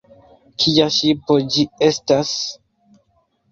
[0.63, 2.35] Kia ŝipo ĝi estas?